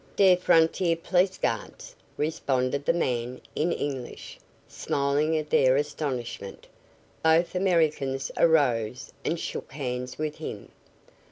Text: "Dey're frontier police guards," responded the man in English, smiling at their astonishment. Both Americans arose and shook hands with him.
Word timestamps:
"Dey're 0.15 0.35
frontier 0.35 0.95
police 0.95 1.37
guards," 1.37 1.95
responded 2.17 2.85
the 2.87 2.91
man 2.91 3.39
in 3.53 3.71
English, 3.71 4.39
smiling 4.67 5.37
at 5.37 5.51
their 5.51 5.75
astonishment. 5.75 6.65
Both 7.21 7.53
Americans 7.53 8.31
arose 8.35 9.13
and 9.23 9.39
shook 9.39 9.73
hands 9.73 10.17
with 10.17 10.37
him. 10.37 10.71